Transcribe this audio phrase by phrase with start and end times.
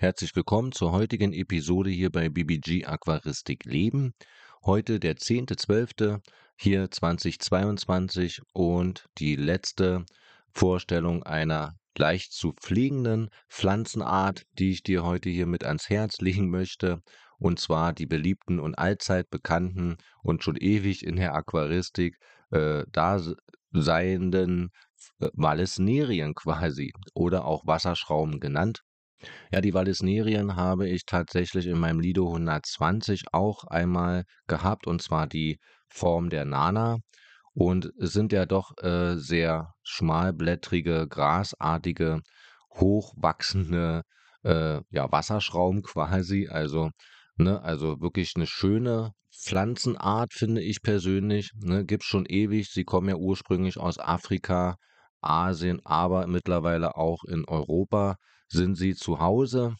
[0.00, 4.14] Herzlich willkommen zur heutigen Episode hier bei BBG Aquaristik Leben.
[4.64, 6.22] Heute der 10.12.
[6.56, 10.06] hier 2022 und die letzte
[10.54, 16.48] Vorstellung einer leicht zu pflegenden Pflanzenart, die ich dir heute hier mit ans Herz legen
[16.48, 17.02] möchte.
[17.38, 22.16] Und zwar die beliebten und allzeit bekannten und schon ewig in der Aquaristik
[22.52, 23.20] äh, da
[23.72, 24.70] seienden
[25.18, 28.82] Vallisnerien quasi oder auch Wasserschrauben genannt.
[29.52, 35.26] Ja, die Vallisnerien habe ich tatsächlich in meinem Lido 120 auch einmal gehabt und zwar
[35.26, 36.98] die Form der Nana.
[37.52, 42.20] Und sind ja doch äh, sehr schmalblättrige, grasartige,
[42.74, 44.02] hochwachsende
[44.44, 46.48] äh, ja, Wasserschrauben quasi.
[46.48, 46.90] Also,
[47.36, 51.50] ne, also wirklich eine schöne Pflanzenart, finde ich persönlich.
[51.56, 52.68] Ne, Gibt schon ewig.
[52.70, 54.76] Sie kommen ja ursprünglich aus Afrika,
[55.20, 58.16] Asien, aber mittlerweile auch in Europa
[58.50, 59.76] sind sie zu Hause.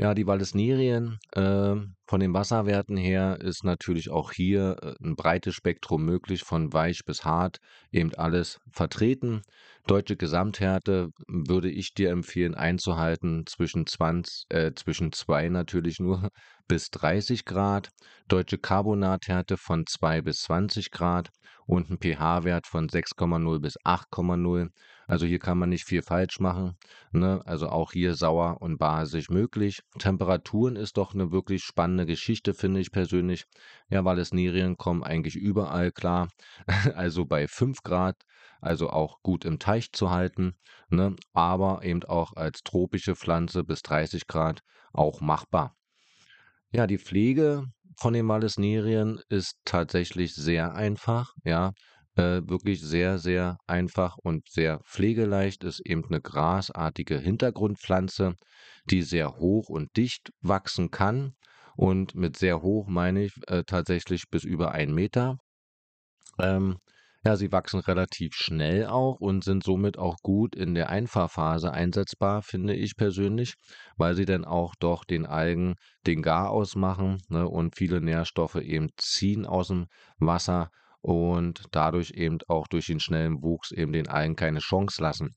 [0.00, 1.74] Ja, die Vallisnerien, äh,
[2.06, 7.04] von den Wasserwerten her ist natürlich auch hier äh, ein breites Spektrum möglich, von weich
[7.04, 7.58] bis hart,
[7.90, 9.42] eben alles vertreten.
[9.88, 16.28] Deutsche Gesamthärte würde ich dir empfehlen einzuhalten zwischen 20, äh, zwischen 2 natürlich nur
[16.68, 17.88] bis 30 Grad,
[18.28, 21.30] deutsche Carbonathärte von 2 bis 20 Grad
[21.64, 24.68] und ein pH-Wert von 6,0 bis 8,0.
[25.06, 26.76] Also hier kann man nicht viel falsch machen.
[27.12, 27.40] Ne?
[27.46, 29.80] Also auch hier sauer und basisch möglich.
[29.98, 33.46] Temperaturen ist doch eine wirklich spannende Geschichte, finde ich persönlich.
[33.88, 36.28] Ja, weil es Nierien kommen eigentlich überall klar.
[36.94, 38.16] also bei 5 Grad,
[38.60, 40.54] also auch gut im Teich zu halten.
[40.90, 41.16] Ne?
[41.32, 44.60] Aber eben auch als tropische Pflanze bis 30 Grad
[44.92, 45.77] auch machbar.
[46.72, 47.64] Ja, die Pflege
[47.96, 51.72] von den Vallisnerien ist tatsächlich sehr einfach, ja.
[52.16, 58.34] Äh, wirklich sehr, sehr einfach und sehr pflegeleicht ist eben eine grasartige Hintergrundpflanze,
[58.86, 61.34] die sehr hoch und dicht wachsen kann.
[61.76, 65.38] Und mit sehr hoch meine ich äh, tatsächlich bis über einen Meter.
[66.40, 66.78] Ähm,
[67.24, 72.42] ja, sie wachsen relativ schnell auch und sind somit auch gut in der Einfahrphase einsetzbar,
[72.42, 73.54] finde ich persönlich,
[73.96, 75.74] weil sie dann auch doch den Algen
[76.06, 79.86] den Gar ausmachen ne, und viele Nährstoffe eben ziehen aus dem
[80.18, 80.70] Wasser
[81.00, 85.34] und dadurch eben auch durch den schnellen Wuchs eben den Algen keine Chance lassen.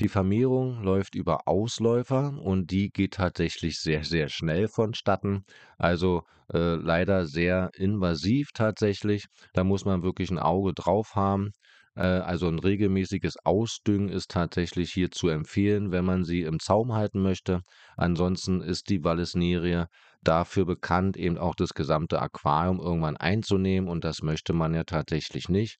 [0.00, 5.44] Die Vermehrung läuft über Ausläufer und die geht tatsächlich sehr, sehr schnell vonstatten.
[5.76, 6.22] Also
[6.52, 9.26] äh, leider sehr invasiv tatsächlich.
[9.52, 11.50] Da muss man wirklich ein Auge drauf haben.
[11.96, 16.92] Äh, also ein regelmäßiges Ausdüngen ist tatsächlich hier zu empfehlen, wenn man sie im Zaum
[16.94, 17.60] halten möchte.
[17.96, 19.84] Ansonsten ist die Vallisnerie
[20.22, 25.48] dafür bekannt, eben auch das gesamte Aquarium irgendwann einzunehmen und das möchte man ja tatsächlich
[25.48, 25.78] nicht.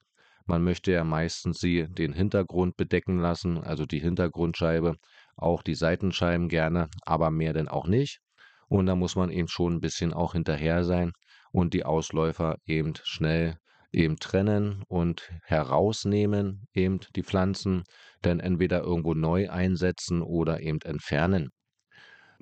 [0.49, 4.97] Man möchte ja meistens sie den Hintergrund bedecken lassen, also die Hintergrundscheibe,
[5.37, 8.21] auch die Seitenscheiben gerne, aber mehr denn auch nicht.
[8.67, 11.13] Und da muss man eben schon ein bisschen auch hinterher sein
[11.53, 13.59] und die Ausläufer eben schnell
[13.93, 17.85] eben trennen und herausnehmen, eben die Pflanzen,
[18.23, 21.51] dann entweder irgendwo neu einsetzen oder eben entfernen.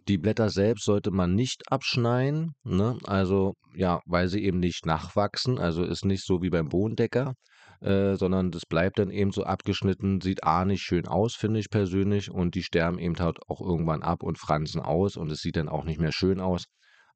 [0.06, 2.96] Die Blätter selbst sollte man nicht abschneiden, ne?
[3.02, 7.34] also ja, weil sie eben nicht nachwachsen, also ist nicht so wie beim Bohnendecker,
[7.80, 11.70] äh, sondern das bleibt dann eben so abgeschnitten, sieht A nicht schön aus, finde ich
[11.70, 15.56] persönlich, und die sterben eben halt auch irgendwann ab und fransen aus und es sieht
[15.56, 16.64] dann auch nicht mehr schön aus.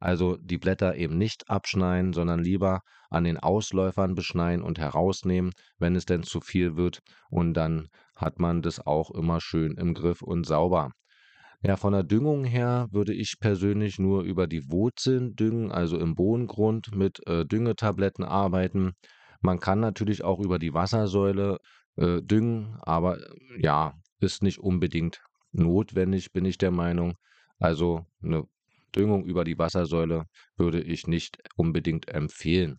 [0.01, 5.95] Also die Blätter eben nicht abschneiden, sondern lieber an den Ausläufern beschneiden und herausnehmen, wenn
[5.95, 7.01] es denn zu viel wird.
[7.29, 10.93] Und dann hat man das auch immer schön im Griff und sauber.
[11.63, 16.15] Ja, von der Düngung her würde ich persönlich nur über die Wurzeln düngen, also im
[16.15, 18.93] Bodengrund mit äh, Düngetabletten arbeiten.
[19.41, 21.59] Man kann natürlich auch über die Wassersäule
[21.97, 27.15] äh, düngen, aber äh, ja, ist nicht unbedingt notwendig, bin ich der Meinung.
[27.59, 28.45] Also eine
[28.95, 30.25] Düngung über die Wassersäule
[30.57, 32.77] würde ich nicht unbedingt empfehlen.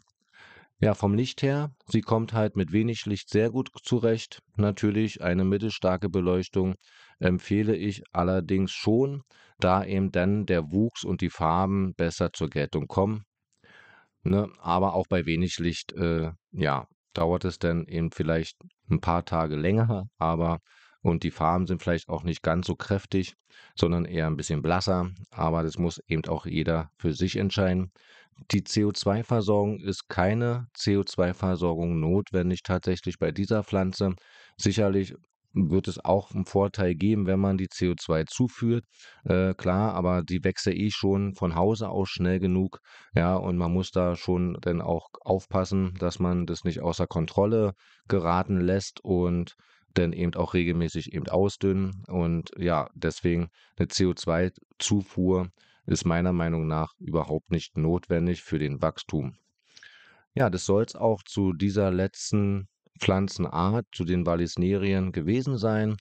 [0.80, 4.40] Ja, vom Licht her, sie kommt halt mit wenig Licht sehr gut zurecht.
[4.56, 6.74] Natürlich eine mittelstarke Beleuchtung
[7.20, 9.22] empfehle ich allerdings schon,
[9.60, 13.26] da eben dann der Wuchs und die Farben besser zur Geltung kommen.
[14.24, 14.50] Ne?
[14.60, 18.58] Aber auch bei wenig Licht, äh, ja, dauert es dann eben vielleicht
[18.90, 20.60] ein paar Tage länger, aber
[21.02, 23.34] und die Farben sind vielleicht auch nicht ganz so kräftig,
[23.76, 27.92] sondern eher ein bisschen blasser, aber das muss eben auch jeder für sich entscheiden.
[28.52, 34.16] Die CO2-Versorgung ist keine CO2-Versorgung notwendig tatsächlich bei dieser Pflanze.
[34.58, 35.16] Sicherlich
[35.54, 38.86] wird es auch einen Vorteil geben, wenn man die CO2 zuführt.
[39.26, 42.80] Äh, klar, aber die wächst ja eh schon von Hause aus schnell genug.
[43.16, 47.74] Ja, und man muss da schon dann auch aufpassen, dass man das nicht außer Kontrolle
[48.08, 49.56] geraten lässt und
[49.94, 52.04] dann eben auch regelmäßig eben ausdünnen.
[52.08, 55.50] Und ja, deswegen eine CO2-Zufuhr
[55.86, 59.36] ist meiner Meinung nach überhaupt nicht notwendig für den Wachstum.
[60.34, 62.70] Ja, das soll es auch zu dieser letzten
[63.02, 65.98] Pflanzenart, zu den Vallisnerien gewesen sein.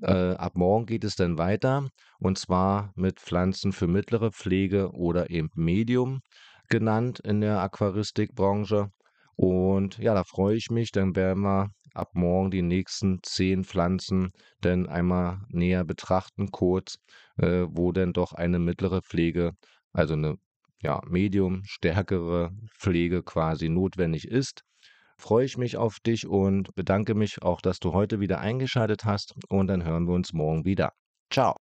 [0.00, 1.88] Äh, ab morgen geht es dann weiter
[2.18, 6.20] und zwar mit Pflanzen für mittlere Pflege oder eben Medium
[6.68, 8.90] genannt in der Aquaristikbranche.
[9.36, 10.92] Und ja, da freue ich mich.
[10.92, 16.96] Dann werden wir ab morgen die nächsten zehn Pflanzen dann einmal näher betrachten, kurz,
[17.38, 19.52] äh, wo denn doch eine mittlere Pflege,
[19.92, 20.36] also eine
[20.82, 24.62] ja, medium stärkere Pflege quasi notwendig ist.
[25.18, 29.34] Freue ich mich auf dich und bedanke mich auch, dass du heute wieder eingeschaltet hast
[29.48, 30.92] und dann hören wir uns morgen wieder.
[31.30, 31.56] Ciao.